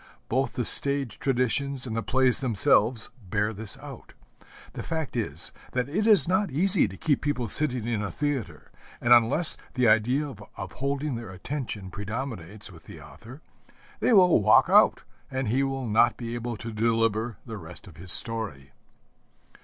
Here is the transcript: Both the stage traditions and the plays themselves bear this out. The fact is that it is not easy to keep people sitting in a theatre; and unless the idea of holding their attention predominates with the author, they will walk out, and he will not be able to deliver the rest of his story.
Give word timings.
Both 0.29 0.53
the 0.53 0.65
stage 0.65 1.19
traditions 1.19 1.85
and 1.85 1.95
the 1.95 2.01
plays 2.01 2.41
themselves 2.41 3.11
bear 3.29 3.53
this 3.53 3.77
out. 3.77 4.15
The 4.73 4.81
fact 4.81 5.15
is 5.15 5.51
that 5.73 5.87
it 5.87 6.07
is 6.07 6.27
not 6.27 6.49
easy 6.49 6.87
to 6.87 6.97
keep 6.97 7.21
people 7.21 7.47
sitting 7.47 7.85
in 7.85 8.01
a 8.01 8.09
theatre; 8.09 8.71
and 8.99 9.13
unless 9.13 9.57
the 9.75 9.87
idea 9.87 10.27
of 10.57 10.71
holding 10.71 11.13
their 11.13 11.29
attention 11.29 11.91
predominates 11.91 12.71
with 12.71 12.85
the 12.85 12.99
author, 12.99 13.41
they 13.99 14.11
will 14.11 14.41
walk 14.41 14.69
out, 14.69 15.03
and 15.29 15.49
he 15.49 15.61
will 15.61 15.85
not 15.85 16.17
be 16.17 16.33
able 16.33 16.57
to 16.57 16.71
deliver 16.73 17.37
the 17.45 17.57
rest 17.57 17.85
of 17.85 17.97
his 17.97 18.11
story. 18.11 18.71